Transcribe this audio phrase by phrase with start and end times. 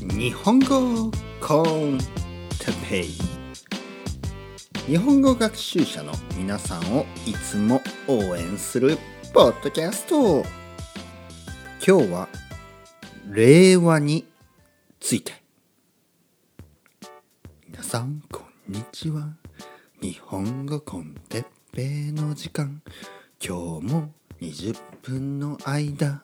[0.00, 1.98] 日本語コン
[2.58, 3.08] テペイ
[4.86, 8.98] 日本語学習者の皆さんをいつも応援する
[9.32, 10.44] ポッドキャスト
[11.86, 12.28] 今日は
[13.30, 14.26] 令和に
[15.00, 15.32] ついて。
[17.68, 19.34] 皆さんこんにちは。
[20.00, 22.82] 日本語コンテッペイの時間。
[23.38, 26.22] 今日も20分の間。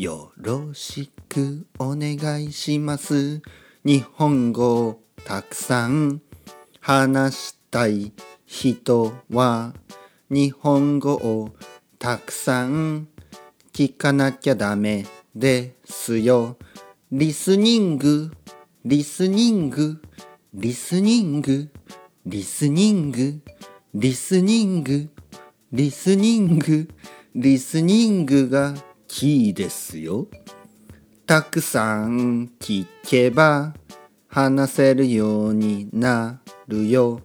[0.00, 3.42] よろしくお願いします。
[3.84, 6.22] 日本語をたくさん
[6.80, 8.10] 話したい
[8.46, 9.74] 人は
[10.30, 11.50] 日本語を
[11.98, 13.08] たくさん
[13.74, 16.56] 聞かなきゃダメですよ。
[17.12, 18.30] リスニング
[18.86, 20.00] リスニング
[20.54, 21.68] リスニング
[22.24, 23.38] リスニング
[23.92, 25.10] リスニング
[25.70, 26.88] リスニング
[27.34, 28.72] リスニングが
[29.12, 30.28] キーですよ。
[31.26, 33.74] たくさん聞けば
[34.28, 37.20] 話せるようになるよ。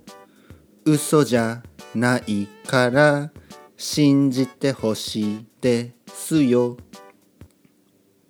[0.83, 1.61] 嘘じゃ
[1.93, 3.31] ないから
[3.77, 6.77] 信じてほしいですよ。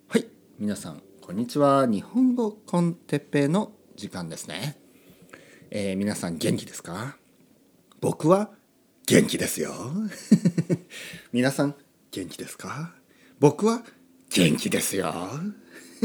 [0.08, 0.26] はい、
[0.58, 1.86] 皆さんこんにちは。
[1.86, 4.76] 日本語コンテッペの時間ですね。
[5.70, 7.16] えー、皆さん元気ですか？
[8.02, 8.50] 僕は
[9.06, 9.72] 元気ですよ。
[11.32, 11.74] 皆さん
[12.10, 12.95] 元気ですか？
[13.38, 13.82] 僕は
[14.30, 15.12] 元気ですよ。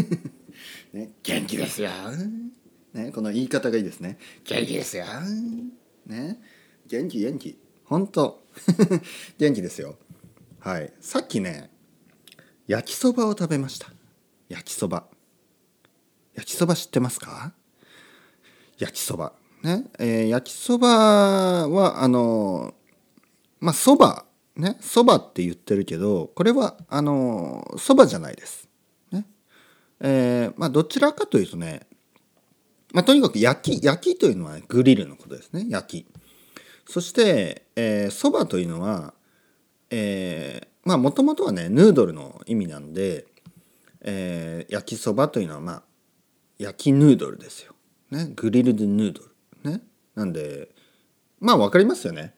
[0.93, 1.89] ね、元気ですよ。
[2.93, 4.17] ね、この言い方がいいですね。
[4.43, 5.05] 元気ですよ。
[6.05, 6.41] ね、
[6.87, 7.57] 元気元気。
[7.85, 8.41] 本当
[9.37, 9.97] 元気ですよ。
[10.59, 10.93] はい。
[10.99, 11.69] さっきね、
[12.67, 13.91] 焼きそばを食べました。
[14.49, 15.07] 焼きそば。
[16.35, 17.53] 焼きそば知ってますか？
[18.77, 19.33] 焼きそば。
[19.63, 22.73] ね、えー、焼きそばは、あの、
[23.59, 28.67] まあ、そばねそばって言ってるけどこれはあのそばじゃないです。
[29.11, 29.25] ね
[29.99, 31.87] えー、まあどちらかというとね、
[32.93, 36.07] まあ、とにかく焼き焼きというのは、ね、グリルのことですね焼き。
[36.87, 37.63] そして
[38.11, 39.13] そば、えー、というのは
[39.91, 43.25] えー、まあもともとはねヌードルの意味なんで、
[44.01, 45.83] えー、焼きそばというのはまあ
[46.57, 47.75] 焼きヌードルですよ。
[48.09, 49.21] ねグリルドヌード
[49.63, 49.69] ル。
[49.69, 49.81] ね
[50.15, 50.69] なんで
[51.39, 52.33] まあ分かりますよね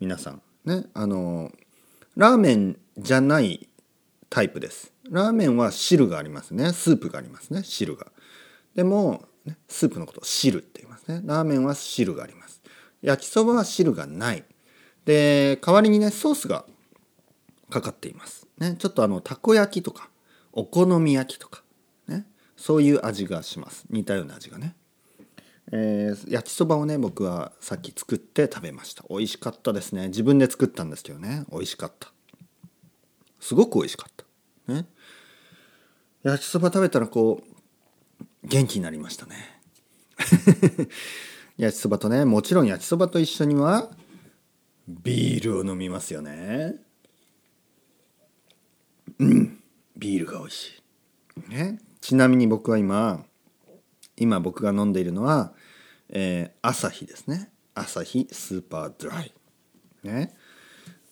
[0.00, 0.42] 皆さん。
[0.64, 1.52] ねあの
[2.16, 3.68] ラーメンじゃない
[4.30, 4.92] タイプです。
[5.10, 6.72] ラーメンは汁がありますね。
[6.72, 7.62] スープがありますね。
[7.62, 8.06] 汁が。
[8.74, 11.20] でも、ね、スープのことを汁って言いますね。
[11.24, 12.62] ラーメンは汁があります。
[13.02, 14.44] 焼きそばは汁がない。
[15.04, 16.64] で代わりにねソースが
[17.70, 18.46] かかっています。
[18.58, 20.08] ねちょっとあのたこ焼きとか
[20.52, 21.62] お好み焼きとか
[22.08, 22.26] ね
[22.56, 23.84] そういう味がします。
[23.90, 24.74] 似たような味がね。
[25.72, 29.04] えー、焼きそばをね僕はさっき作って食べました。
[29.08, 30.08] 美味しかったですね。
[30.08, 31.44] 自分で作ったんですけどね。
[31.50, 32.12] 美味しかった。
[33.40, 34.12] すごく美味しかっ
[34.66, 34.72] た。
[34.72, 34.86] ね。
[36.22, 37.54] 焼きそば食べたらこう
[38.46, 39.60] 元気になりましたね。
[41.56, 43.90] 焼きそばとねもちろん焼きそばと一緒には
[44.88, 46.76] ビールを飲みますよね。
[49.18, 49.62] うん。
[49.96, 50.82] ビールが美味し
[51.48, 51.50] い。
[51.50, 51.78] ね。
[52.00, 53.24] ちなみに僕は今
[54.16, 55.52] 今僕が飲んでいるのは、
[56.08, 57.50] えー、朝日ですね。
[57.74, 59.34] 朝日スーパードライ。
[60.04, 60.34] ね。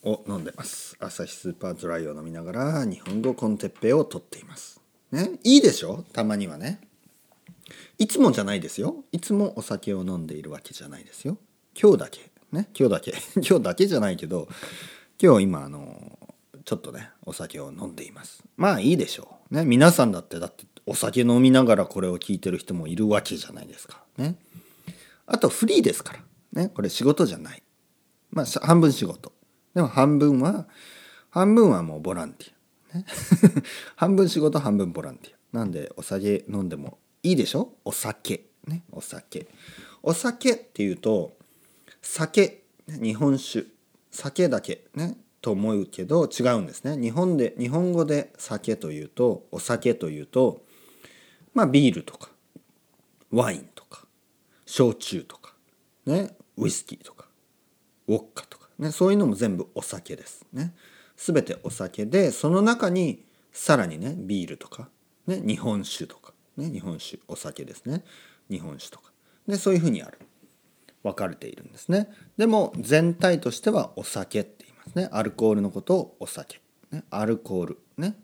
[0.04, 0.96] を飲んでます。
[1.00, 4.80] 朝日スーパードライを飲みながら日本語コンテッペを取っています。
[5.10, 5.38] ね。
[5.44, 6.04] いいでしょ？
[6.12, 6.80] たまにはね。
[7.98, 9.04] いつもじゃないですよ。
[9.12, 11.38] いつもお酒を飲んでいるわけじゃないですよ。
[11.80, 12.30] 今日だけ。
[12.50, 12.68] ね。
[12.78, 13.14] 今日だけ。
[13.40, 14.48] 今日だけじゃないけど
[15.20, 16.18] 今日今あの
[16.64, 18.42] ちょっとねお酒を飲んでいます。
[18.56, 19.54] まあいいでしょう。
[19.54, 19.64] ね。
[19.64, 24.02] 皆さんだってだってお酒飲みながらこれを聞いてる人もいるわけじゃないですか。
[24.16, 24.36] ね。
[25.26, 26.62] あとフリーですから。
[26.62, 26.68] ね。
[26.68, 27.62] これ仕事じゃない。
[28.30, 29.32] まあ半分仕事。
[29.74, 30.66] でも半分は、
[31.30, 32.52] 半分はもうボランティ
[32.94, 32.98] ア。
[32.98, 33.06] ね、
[33.96, 35.58] 半分仕事半分ボランティア。
[35.58, 37.74] なんでお酒飲んでもいいでしょ？
[37.84, 38.46] お酒。
[38.66, 38.82] ね。
[38.90, 39.46] お酒。
[40.02, 41.36] お酒っていうと、
[42.00, 43.66] 酒、日本酒、
[44.10, 45.16] 酒だけね。
[45.40, 46.96] と思うけど違うんですね。
[46.96, 50.62] 日本で日本語で酒というとお酒というと
[51.54, 52.30] まあビールとか
[53.30, 54.06] ワインとか
[54.66, 55.54] 焼酎とか
[56.06, 57.26] ねウイスキーとか
[58.08, 60.44] ウォッカとかねそういうのも全部お酒です。
[60.52, 60.74] ね。
[61.16, 64.88] 全てお酒でその中にさらにねビールとか
[65.26, 68.04] ね日本酒とかね日本酒お酒ですね。
[68.50, 69.12] 日本酒とか。
[69.46, 70.18] でそういうふうにある。
[71.02, 72.08] 分かれているんですね。
[72.36, 75.08] でも全体としてはお酒って言いますね。
[75.12, 76.60] アルコールのことをお酒、
[76.90, 77.78] ね、アルコール。
[77.96, 78.14] ね。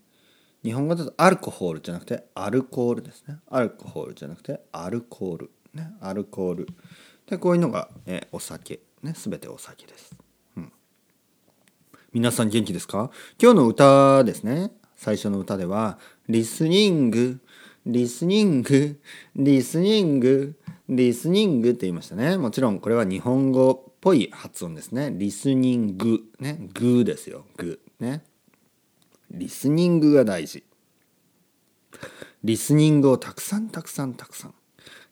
[0.68, 3.38] 日本語だとアルコホールじゃなくてアルコールですね。
[3.48, 5.50] アルコホールじゃなくてアルコール。
[5.72, 6.68] ねアルコール。
[7.26, 8.80] でこういうのが、えお酒。
[9.02, 10.14] ね全てお酒です、
[10.58, 10.72] うん、
[12.12, 13.10] 皆さん元気ですか？
[13.40, 14.72] 今日の歌ですね。
[14.94, 15.98] 最初の歌では
[16.28, 17.40] リスニング。
[17.86, 19.00] リスニング。
[19.36, 20.54] リスニング。
[20.90, 22.36] リスニングって言いましたね。
[22.36, 25.10] もちろんこれは日本語っぽい発音ですね。
[25.16, 26.20] リスニング。
[26.40, 27.46] ねグーですよ。
[27.56, 28.04] グー。
[28.04, 28.22] ね。
[29.30, 30.64] リスニングが大事。
[32.44, 34.54] リスニングをたくさんたくさんたくさん。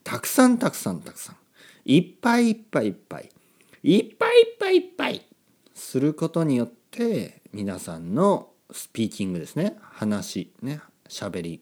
[0.05, 1.37] たくさんたくさんたくさん。
[1.85, 3.31] いっぱいいっぱいいっぱい。
[3.83, 5.27] いっぱいいっぱいいっぱい。
[5.75, 9.77] することによって皆さんのスピーキングですね。
[9.81, 11.61] 話ね喋り、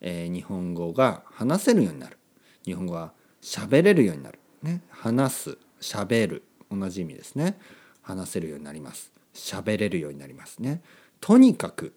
[0.00, 2.18] えー、日本語が話せるようになる。
[2.64, 3.12] 日本語は
[3.42, 6.42] 喋れるようになる、ね、話す喋る。
[6.70, 7.58] 同じ意味ですね。
[8.02, 9.10] 話せるようになります。
[9.34, 10.82] 喋れるようになりますね。
[11.20, 11.94] とにかく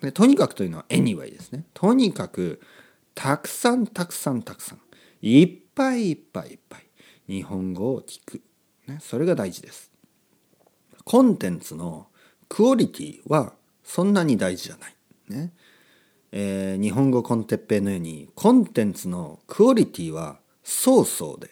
[0.00, 1.64] でとにかくというのは anyway ですね。
[1.74, 2.60] とにかく
[3.14, 4.80] たくさんたくさんたくさん
[5.20, 6.86] いっぱいいっぱいいっぱい
[7.26, 8.40] 日本語を聞く、
[8.86, 9.90] ね、それが大事です。
[11.04, 12.06] コンテンツの
[12.48, 13.52] クオリティは
[13.84, 14.94] そんなに大事じゃない。
[15.28, 15.52] ね。
[16.32, 21.50] えー、日本語 con Teppei のようにコンテンツのクオリティはそうそうで、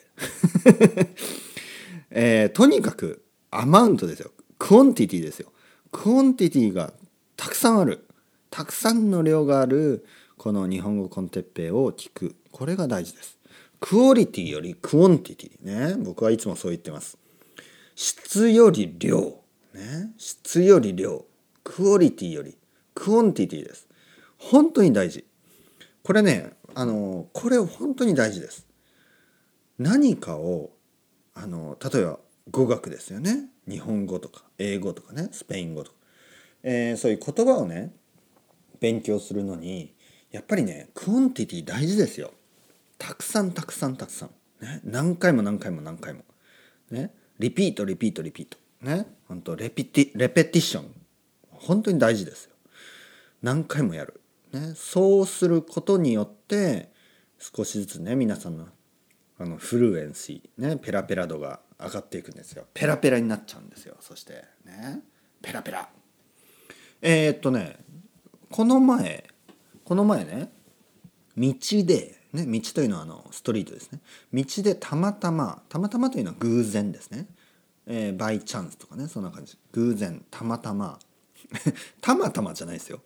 [2.11, 4.31] えー、とにかく amount ですよ。
[4.59, 5.53] quantity ですよ。
[5.91, 6.93] quantity が
[7.37, 8.07] たくさんある。
[8.51, 10.07] たくさんの量がある
[10.37, 12.37] この日本語 con Teppei を聞く。
[12.53, 13.39] これが大事です。
[13.81, 15.97] クオリティより quantity ね。
[15.99, 17.19] 僕はいつもそう言ってます。
[17.95, 19.21] 質より量。
[19.75, 20.13] ね。
[20.19, 21.25] 質より量。
[21.65, 22.57] クオリティより
[22.95, 23.89] quantity です。
[24.39, 25.25] 本当に大事。
[26.03, 28.67] これねあのこれ本当に大事です。
[29.79, 30.71] 何かを
[31.35, 32.19] あの例えば
[32.51, 33.49] 語学ですよね。
[33.69, 35.97] 日本語とか英語とかねスペイン語とか、
[36.63, 37.93] えー、そういう言葉をね
[38.81, 39.95] 勉強するのに
[40.31, 42.33] やっぱりね quantity 大事ですよ。
[42.99, 44.31] たくさんたくさんたくさん、
[44.61, 46.25] ね、何回も何回も何回も。
[46.91, 48.59] ね repeat repeat repeat。
[48.83, 50.95] ね本当 repeti repetition。
[51.51, 52.53] 本当に大事ですよ。
[53.43, 54.21] 何回もやる、
[54.53, 56.91] ね、そうすることによって
[57.39, 58.67] 少しずつね皆さんの
[59.41, 62.67] あの fluency、ね、ペラペラ度が上がっていくんですよ。
[62.75, 63.97] ペラペラになっちゃうんですよ。
[64.01, 65.01] そしてね。
[65.41, 65.89] ペラペラ。
[67.01, 67.79] えー、っとね
[68.51, 69.29] この前
[69.85, 70.51] この前ね
[71.37, 71.55] 道
[71.85, 74.01] でね道というのはあのストリートですね。
[74.33, 77.27] 道でたまたまたまたまというのは偶然ですね。
[77.87, 79.57] えー、バイチャンスとかねそんな感じ。
[79.73, 80.99] 偶然たまたま。
[82.03, 83.01] たまたまじゃないですよ。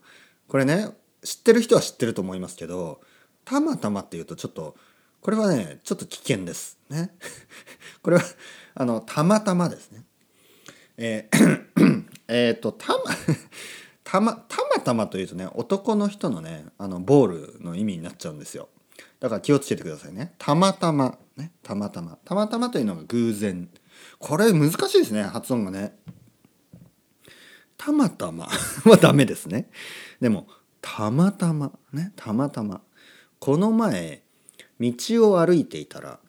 [0.49, 0.89] これね
[1.23, 3.01] 知ってる人は知ってると思いますけど
[3.45, 4.77] たまたまっていうとちょっと
[5.21, 6.79] これはねちょっと危険です。
[6.89, 7.15] ね。
[8.03, 8.23] これは
[8.75, 10.05] あのたまたまですね。
[10.97, 12.99] えー、 えっとたま
[14.05, 18.69] たまたまたまというとね男の人のねあのボールの意味になっちゃうんですよ。
[19.21, 20.35] だから気をつけてくださいね。
[20.39, 22.19] たまたまねたまたま。
[22.25, 23.69] たまたまというのが偶然。
[24.19, 25.97] これ難しいですね発音がね。
[27.77, 28.49] たまたま
[28.85, 29.71] はダメですね。
[30.21, 30.47] でも
[30.81, 32.83] たまたまねたまたま。
[33.39, 34.23] この前
[34.79, 34.93] 道
[35.33, 36.21] を歩いていたら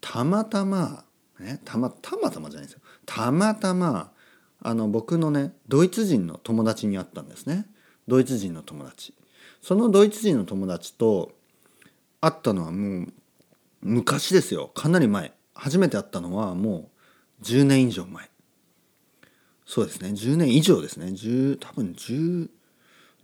[0.00, 1.04] たまたま
[1.42, 1.60] ね。
[1.64, 2.80] たまたまたまじゃないですよ。
[3.04, 4.12] たまたま
[4.60, 7.66] あの僕のねドイツ人の友達に会ったんですね。
[8.08, 9.14] ドイツ人の友達。
[9.60, 11.32] そのドイツ人の友達と
[12.20, 13.12] 会ったのはもう
[13.82, 14.68] 昔ですよ。
[14.74, 15.32] かなり前。
[15.54, 16.90] 初めて会ったのはも
[17.40, 18.30] う10年以上前。
[19.66, 20.10] そうですね。
[20.10, 21.06] 10年以上ですね。
[21.06, 22.48] 10多分10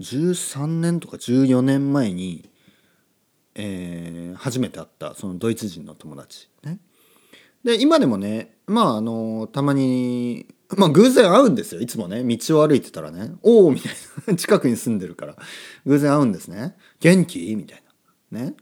[0.00, 2.48] 13年とか14年前に、
[3.54, 6.78] えー、初めて会ったそのドイツ人の友達ね。
[7.64, 10.46] で今でもねまああのたまに
[10.76, 13.92] まあ偶然会うんですよいつもね道を歩いてたらね「おお」みたい
[14.26, 15.36] な 近くに住んでるから
[15.86, 17.82] 偶然会うんですね「元気?」みたい
[18.30, 18.54] なね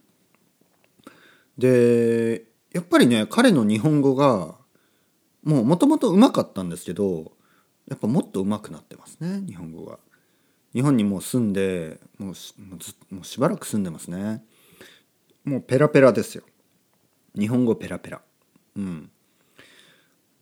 [1.59, 4.57] でやっぱりね彼の日本語が
[5.43, 7.33] もうもともとうまかったんですけど
[7.89, 9.99] やっぱもっとうまくなってますね日本語が。
[10.77, 14.45] 日本にもう住んでもうもうしばらく住んでますね。
[15.43, 16.45] もうペラペラですよ。
[17.35, 18.21] 日本語ペラペラ。
[18.77, 19.11] うん。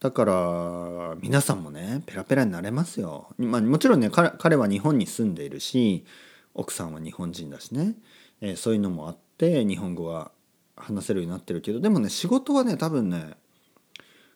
[0.01, 3.29] だから皆さんもねペラペラになれますよ。
[3.39, 6.05] まあ、もちろんね彼は日本に住んでいるし
[6.53, 7.95] 奥さんは日本人だしね、
[8.43, 10.31] えー、そういうのもあって日本語が
[10.77, 13.31] 話せるようになってるけどでもね仕事はね多分ね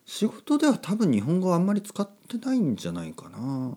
[0.07, 3.77] 仕事では多分日本語はあんまり使ってないんじゃないかな。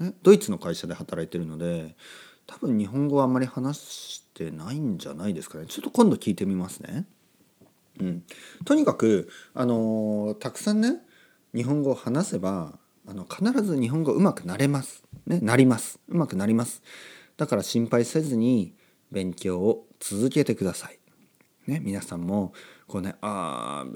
[0.00, 1.94] ね、ドイツの会社で働いてるので
[2.46, 7.06] 多分日本語はあんまり話してないんじゃないですかねちょっと今度聞いてみますね。
[8.00, 8.22] うん、
[8.64, 10.96] とにかく、あのー、たくさんね
[11.54, 15.98] 日本語を話せばあの必ず日本語うまくなれます、ね、なります。
[16.08, 16.82] うまくなります。
[17.36, 18.74] だから心配せずに
[19.10, 20.98] 勉強を続けてください。
[21.66, 22.52] ね、皆さんも
[22.86, 23.86] こうねあ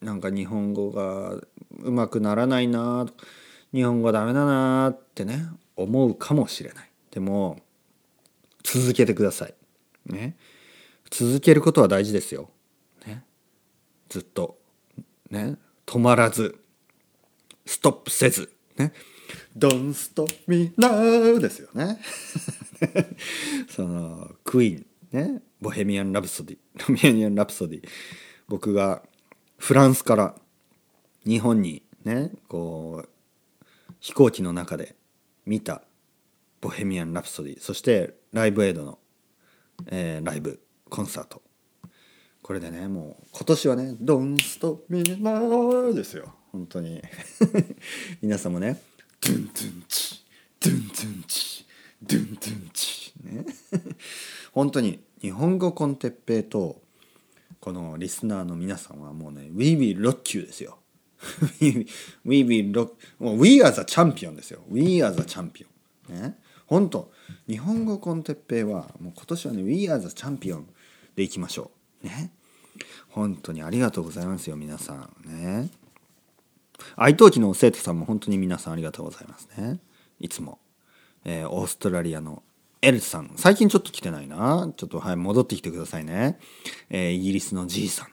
[0.00, 1.32] なんか日本語が
[1.80, 3.06] うまくならないな
[3.72, 5.46] 日本語ダメだなってね
[5.76, 6.90] 思うかもしれない。
[7.10, 7.58] でも
[8.62, 9.54] 続けてください。
[10.06, 10.36] ね。
[11.10, 12.50] 続けることは大事ですよ。
[14.08, 14.58] ずっと
[15.30, 16.60] ね止まらず
[17.66, 18.92] ストップせずね。
[19.56, 22.00] Don't stop me now ですよね。
[23.68, 24.86] そのクイーン
[25.34, 25.42] ね。
[25.60, 26.58] ボヘミアン・ラプソディ。
[26.88, 27.88] ボヘミアン・ラプソディ。
[28.48, 29.02] 僕が
[29.58, 30.34] フランスから
[31.26, 33.08] 日本にねこう
[34.00, 34.96] 飛行機の中で
[35.44, 35.82] 見た
[36.60, 38.98] 「ボヘミアン・ラプソディ」そしてライブエイドの、
[39.88, 41.42] えー、ライブコンサート。
[42.48, 46.34] これでねもう今年はね「ドンストミーナー」ですよ。
[46.50, 47.02] 本当に。
[48.22, 48.80] 皆さんもね
[49.20, 50.24] 「ドゥンドゥンチ
[50.58, 51.66] ドゥンドゥンチ
[52.02, 53.44] ドゥンドゥンチ」ね。
[54.52, 56.80] 本当に日本語コンテッペイと
[57.60, 60.78] このリスナーの皆さんはもうね「We Will Rock You」ですよ。
[61.60, 61.84] We
[62.24, 64.64] will rock We are the champion ですよ。
[64.70, 65.66] We are the champion
[66.08, 66.38] ね。
[66.64, 67.12] 本当
[67.46, 70.64] 日本語コンテッペイはもう今年はね We are the champion
[71.14, 72.06] でいきましょう。
[72.06, 72.32] ね。
[73.08, 75.70] 本当にありがとうございますよ皆さんね。
[76.96, 79.78] 愛登記の生徒さんも本当に皆さんありがとうございますね。
[80.20, 80.58] いつも、
[81.24, 82.42] えー、オーストラリアの
[82.80, 83.32] エルさん。
[83.36, 84.72] 最近ちょっと来てないな。
[84.76, 86.38] ちょっとはい戻ってきてくださいね、
[86.90, 88.08] えー、イギリスの G さん。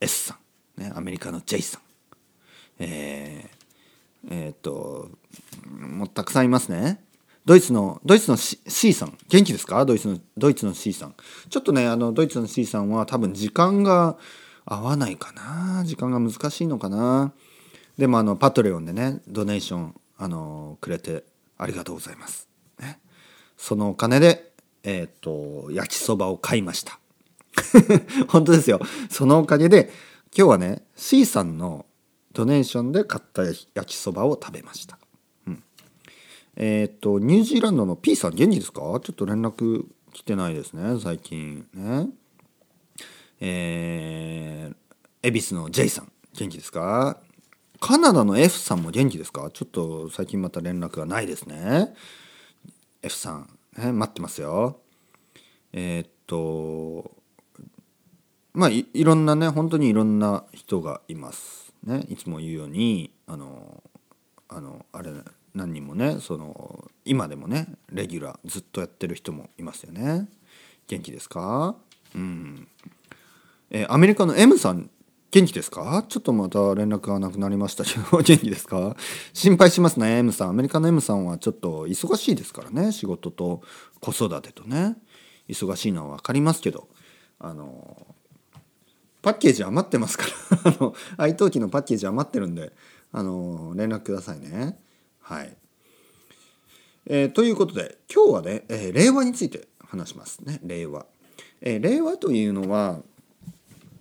[0.00, 0.38] S さ
[0.76, 1.80] ん、ね、アメリカの J さん。
[2.80, 5.10] えー、えー、っと
[5.70, 7.00] もうたくさんいますね。
[7.48, 9.82] ドイツのドイツの C さん元気ですか？
[9.86, 11.14] ドイツのドイツの C さん
[11.48, 14.18] ちょっとねあのドイツの C さんは多分時間が
[14.66, 15.82] 合わないかな。
[15.86, 17.32] 時間が難しいのかな。
[17.96, 21.24] でもあのパトレオンでねドネーションあのくれて
[21.56, 22.48] ありがとうございます、
[22.80, 23.00] ね、
[23.56, 24.52] そのお金で
[24.82, 27.00] えっ、と焼きそばを買いました。
[28.28, 28.78] 本当ですよ。
[29.08, 29.90] そのおかげで
[30.36, 31.86] 今日はね C さんの
[32.34, 34.98] ドネーションで買った焼きそばを食べました、
[36.58, 38.80] うん、えっ、とニュージーランドの P さん元気ですか？
[38.80, 42.08] ちょっと連絡来てないですね最近ね。
[43.40, 47.18] えー、恵比寿の J さん元気ですか？
[47.80, 49.50] カナダの F さんも元気ですか？
[49.52, 51.94] ちょっと最近また連絡がないですね。
[53.02, 54.80] F さん、ね、待ってますよ。
[55.72, 57.12] えー、っと
[58.52, 63.84] まあいろんなね本当にいろんな人がいますね、いつも言うようにあの
[64.48, 65.12] あのあれ
[65.58, 70.28] 何人もねその今でもねレギュラーずっとやってる人もいますよね。
[70.86, 71.76] 元気ですか？
[72.14, 72.66] うん。
[73.70, 74.88] えー、アメリカの M さん
[75.30, 76.04] 元気ですか？
[76.08, 78.96] ちょっとまた連絡がなくなりましたけど 元気ですか？
[79.34, 80.48] 心配しますね M さん。
[80.48, 83.60] アメリカの M さんはちょっと忙しいですからね仕事と
[84.00, 84.96] 子育てとね。
[85.48, 86.88] 忙しいのは分かりますけど。
[87.40, 88.06] あの
[89.20, 90.24] パッケージ余ってますか
[90.64, 90.72] ら。
[90.72, 92.72] あの愛登記のパッケージ余ってるんで
[93.12, 94.78] あの連絡くださいね。
[95.28, 95.54] はい、
[97.04, 100.58] えー、ということで今日はね、えー、令和について話しますね。
[100.62, 101.04] 令和。
[101.60, 103.02] えー、令和というのは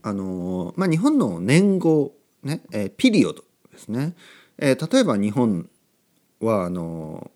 [0.04, 3.44] あのまあ、日本の年号ね、え、ピリオド
[3.74, 4.16] ですね。
[4.58, 5.70] え、例えば日本
[6.40, 7.30] はあの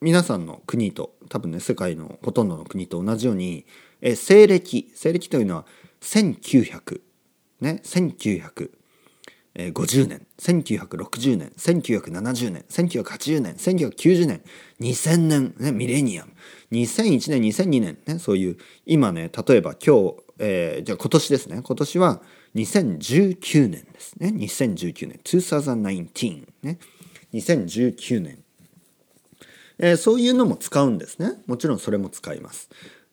[0.00, 3.66] 皆さんの国と多分ね世界のほとんどの国と同じように、
[4.00, 4.90] え、西暦。
[4.94, 5.66] 西暦というのは
[6.00, 7.02] 1900
[7.60, 8.70] ね1900、
[9.56, 14.42] 1950年1960年1970年1980年1990年
[14.80, 16.32] 2000年、ね、ミレニアム。
[16.72, 21.60] 2001年2002年、ね、そういう今ね例えば今日、えー、じゃあ今年ですね。
[21.62, 22.22] 今年は
[22.54, 24.28] 2019年ですね。
[24.28, 26.78] 2019年2019ね。
[27.34, 28.38] 2019年、
[29.78, 31.32] えー、そういうのも使うんですね。
[31.46, 32.70] もちろんそれも使います、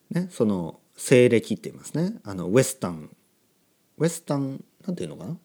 [0.10, 2.20] ね、その西暦って言いますね。
[2.24, 3.10] あのウェスタン
[3.98, 5.38] ウェスタンなんていうのかな？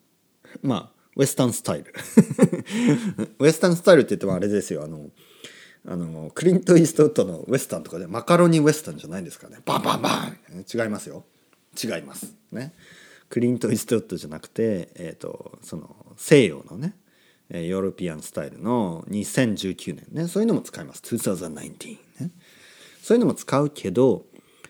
[0.63, 1.93] まあウェスタンスタイル
[3.39, 4.85] ウェスタンスタイルって言ってもあれですよ。
[4.85, 5.11] あの
[5.87, 9.59] あのクリント・イーストウッドのウエスタンとかでマカロニウエスタンじゃないですかね。
[9.65, 10.37] バンバンバン。
[10.73, 11.25] 違いますよ。
[11.83, 12.35] 違います。
[12.53, 12.73] ね。
[13.29, 16.95] クリント・イーストウッドじゃなくて、えーと、その西洋のね
[17.49, 20.29] ヨーロピアンスタイルの2019年ね。
[20.29, 21.03] そういうのも使います。
[21.03, 22.31] 2019ね。
[23.03, 24.25] そういうのも使うけど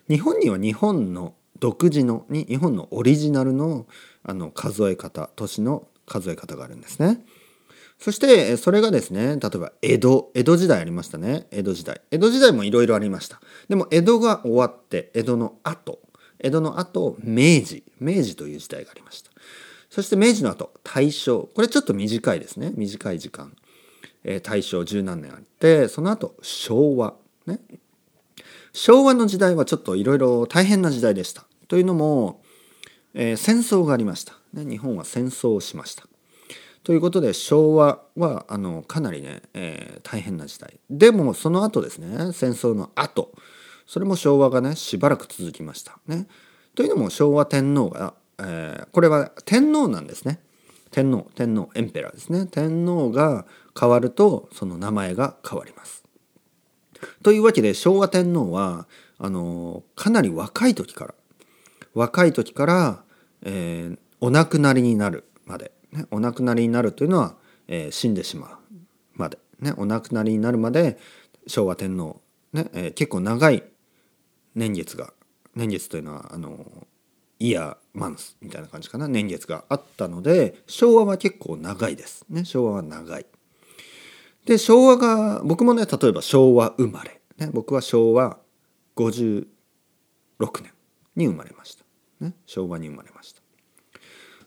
[0.08, 3.86] 日本には日本の独自のに日本のオリジナルの
[4.24, 7.24] あの数え方年の数え方があるんですね。
[8.00, 10.32] そしてそれがですね例えば江戸。
[10.34, 11.46] 江戸時代ありましたね。
[11.52, 12.00] 江戸時代。
[12.10, 13.40] 江戸時代もいろいろありました。
[13.68, 16.00] でも江戸が終わって江戸の後。
[16.40, 17.84] 江戸の後明治。
[18.00, 19.30] 明治という時代がありました。
[19.88, 21.48] そして明治の後大正。
[21.54, 22.72] これちょっと短いですね。
[22.74, 23.56] 短い時間、
[24.24, 27.14] えー、大正十何年あってその後昭和
[27.46, 27.60] ね。
[28.72, 31.46] 昭和の時代はちょっといろいろ大変な時代でした。
[31.72, 32.42] というのも、
[33.14, 36.04] えー、戦争がありました、ね、日本は戦争をしました
[36.84, 43.32] ということで昭和はあのかなりね、えー、大変な時代でもその後ですね戦争の後
[43.86, 46.26] それも昭和がねしばらく続きましたね。
[46.74, 50.40] というのも昭和天皇が、えー、これは天皇なんですね。
[50.90, 52.44] 天皇天皇エンペラーですね。
[52.44, 53.46] 天皇が
[53.80, 56.04] 変わるとその名前が変わります。
[57.22, 58.86] というわけで昭和天皇は
[59.18, 61.14] あのかなり若い時から
[61.94, 63.04] 若い時から、
[63.42, 67.34] えー、お亡くなりになるまで、ね、お亡くなりになるというのは、
[67.68, 68.74] えー、死んでしまう
[69.14, 70.98] まで、ね、お亡くなりになるまで
[71.46, 72.20] 昭和天皇、
[72.52, 73.62] ねえー、結構長い
[74.54, 75.12] 年月が
[75.54, 76.86] 年月というのはあの
[77.38, 83.26] イヤーマンスみたいな感じかな年月があったので昭和は結構長いです、ね、昭和は長い。
[84.46, 88.38] で昭和が僕もね例えば昭和生まれ、ね、僕は昭和
[88.96, 89.46] 56
[90.62, 90.72] 年
[91.16, 91.81] に生まれました、
[92.22, 93.42] ね、昭和に生まれました。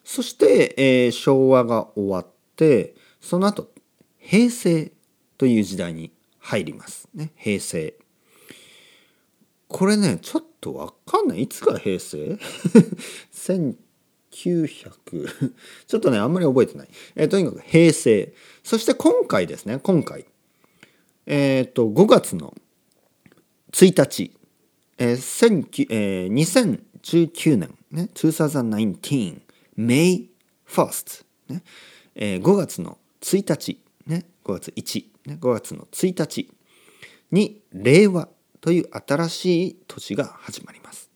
[0.03, 3.71] そして、えー、昭和が終わってその後
[4.19, 4.91] 平成
[5.37, 7.09] という時代に入ります。
[7.13, 7.95] ね平成。
[9.67, 11.41] これねちょっとわかんない。
[11.43, 12.37] いつが平成？
[13.33, 15.27] 1900
[15.87, 18.33] ちょっとねあんまり覚えてない、えー、とにかく平成。
[18.63, 20.25] そして今回ですね今回。
[21.25, 22.53] えっ、ー、と5月の
[23.71, 24.37] 1日、
[24.97, 26.29] えーえー、
[27.05, 29.41] 2019年ね2019
[29.77, 30.25] May
[30.67, 31.63] 1st、ね
[32.15, 36.49] えー、5月の1日、ね、5月1、ね、5月の1日
[37.31, 38.29] に令和
[38.61, 41.11] という新しい年が始まります。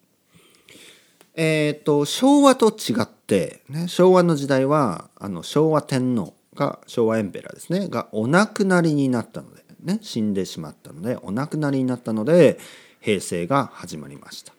[1.35, 12.59] えっ、ー、と昭和と違って、ね、昭和の時代はあの昭和天皇が昭和エンペラーですねがお亡くなりになったので、ね、死んでしまったのでお亡くなりになったので
[12.99, 14.58] 平成が始まりました。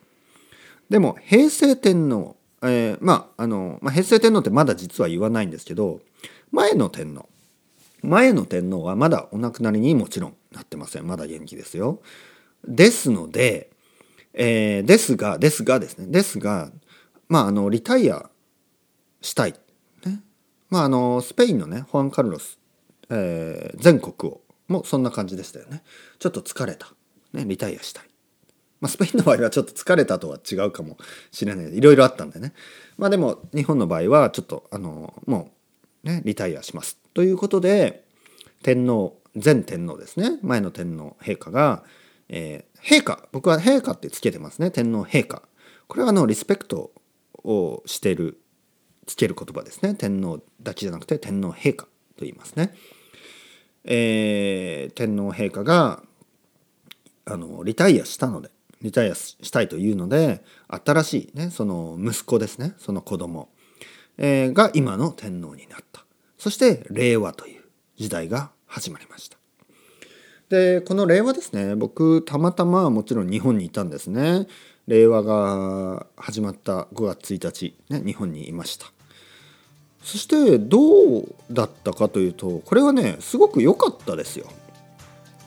[0.91, 6.01] でも平成天皇えー、まああの、まあ、平成天皇ってまだ実は言わないんですけど
[6.51, 7.29] 前の天皇
[8.03, 11.07] 前の天皇はまだお亡くなりにもちろんなってません。
[11.07, 12.01] まだ元気ですよ。
[12.67, 13.71] ですので、
[14.33, 16.07] えー、ですがですがですね。
[16.07, 16.71] ですが
[17.29, 18.31] まああのリタイア
[19.21, 19.55] したい、
[20.05, 20.23] ね、
[20.71, 22.59] まああのスペインのねホアン・カルロス、
[23.11, 25.83] えー、全国王もそんな感じでしたよね。
[26.19, 26.93] ちょっと疲れた、
[27.33, 28.10] ね、リタイアしたい。
[28.81, 30.97] まあ、スペインの場合はちょっと疲れたとは違うかも
[31.31, 31.77] しれない。
[31.77, 32.53] いろいろあったんでね。
[32.97, 35.51] まあでも日本の場合はちょっとあのも
[36.05, 36.99] うねリタイアします。
[37.15, 38.05] ということで
[38.63, 40.39] 天皇前天皇ですね。
[40.43, 41.85] 前の天皇陛下が、
[42.29, 43.29] えー、陛下。
[43.33, 44.71] 僕は陛下ってつけてますね。
[44.71, 45.43] 天皇陛下。
[45.89, 46.93] これはあのリスペクト
[47.45, 48.41] をしてる
[49.07, 49.95] つける言葉ですね。
[49.95, 51.85] 天皇だけじゃなくて天皇陛下
[52.21, 52.75] と言いますね、
[53.85, 56.03] えー、天皇陛下が
[57.25, 58.51] あのリタイアしたので
[58.83, 63.49] リタイアしたいというので新しいねその息子ですねその子供、
[64.17, 66.05] えー、が今の天皇になった。
[66.39, 67.63] そして令和という
[67.97, 69.37] 時代が始まりました。
[70.49, 74.47] でこの令和ですね僕たまたまもちろん日本にいたんですね。
[74.87, 78.87] 令和が始まった5月1日、ね、日本にいました。
[80.03, 84.47] そしてどうだったかというとこれはねすごく良かったですよ。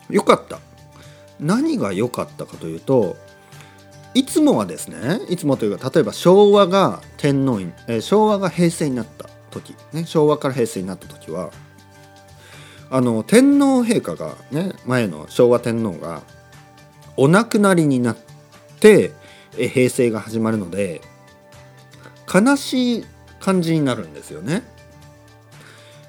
[0.10, 0.60] 良かった。
[1.39, 3.17] 何が良かったかというと
[4.13, 11.52] いつもはですねいつもというか例えば昭和が天皇に、えー、昭和が平成になった時、ね、昭和から平成になった時は
[12.89, 16.21] あの天皇陛下がね前の昭和天皇が
[17.17, 18.17] お亡くなりになっ
[18.80, 19.12] て、
[19.58, 21.02] え、平成が始まるので
[22.32, 23.06] 悲しい
[23.39, 24.63] 感じになるんですよね。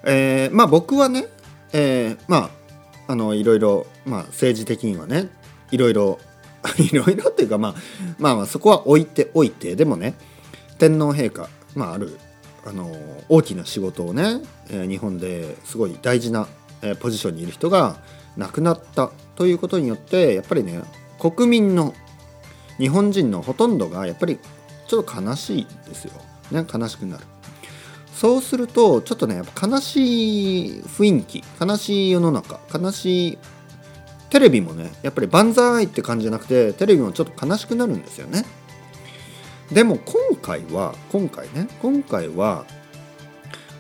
[0.05, 1.27] えー、まあ僕はね、
[1.73, 2.51] えー、ま
[3.07, 5.29] ああのいろいろ、まあ、政治的にはね
[5.71, 6.19] いろいろ
[6.79, 7.75] いろいろっていうか、まあ、
[8.19, 10.15] まあまあそこは置いておいてでもね
[10.79, 12.19] 天皇陛下、まあ、ある
[12.67, 12.91] あの
[13.29, 16.49] 大きな仕事をね、え、日本ですごい大事な、
[16.83, 17.99] え、ポジションにいる人が
[18.39, 20.81] 亡くなったということによってやっぱりね
[21.19, 21.95] 国民の
[22.79, 24.39] 日本人のほとんどがやっぱり
[24.89, 26.13] ちょっと悲しいですよ、
[26.51, 27.25] ね、悲しくなる。
[28.15, 33.39] そうするとちょっとねやっぱ悲しい雰囲気悲しい世の中悲しい
[34.35, 38.45] テレビもねやっぱり万歳って感じじゃなくてテレビもちょっと悲しくなるんですよね。
[39.71, 42.65] でも今回は今回ね今回は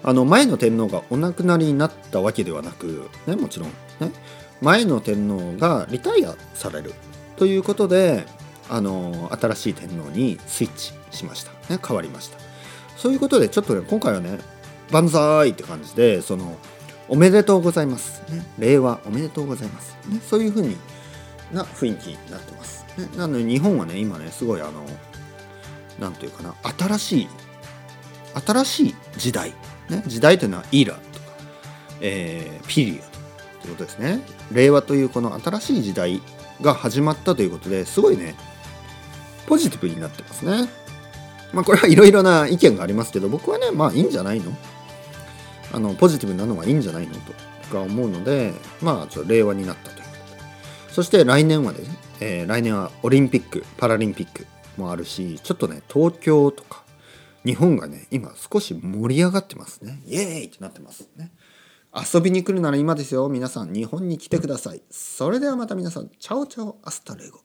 [0.04, 4.12] あの前の天皇がお亡くなりになったわけではなくねもちろんね
[4.62, 6.94] 前の天皇がリタイアされる
[7.36, 8.24] ということで
[8.70, 11.50] あの新しい天皇にスイッチしました。
[11.68, 12.38] ね変わりました。
[12.96, 14.38] そういうことでちょっとね今回はね
[14.92, 16.56] 万歳って感じでその
[17.08, 20.76] おめでとうございます、ね、令和おめでとうございます、ね、そういうふうに
[21.52, 24.72] な雰囲気になってます、ね、なので日本はね今ねすごいあの
[25.98, 27.28] 何というかな新しい
[28.46, 29.50] 新しい時代、
[29.88, 31.26] ね、時代というのはイーラとか、
[32.00, 33.14] えー、ピリオド
[33.62, 34.20] ということですね。
[34.52, 36.20] 令和というこの新しい時代
[36.60, 38.34] が始まったということですごいね
[39.46, 40.68] ポジティブになってますね。
[41.52, 44.52] まあこれはいろいろな意見がありますけど僕はねまあいいんじゃないの
[45.74, 47.14] あのポジティブなのがいいんじゃないの？
[47.14, 47.32] と
[47.64, 50.04] 僕は思うのでまあちょっと令和になったという。
[50.04, 51.78] ことでそして来年はね、
[52.20, 56.84] えー、来年はオリンピックパラリンピックもあるしちょっとね東京とか
[57.44, 60.00] 日本がね今少し盛り上がってますね。
[60.06, 61.32] イエーイってなってますね。
[61.94, 63.28] 遊びに来るなら今ですよ。
[63.28, 64.82] 皆さん日本に来てください。
[64.90, 67.40] それではまた皆さん ciao ciao hasta luego。